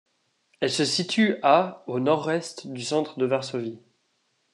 [0.61, 3.77] Elle se situe à au nord-est du centre de Varsovie.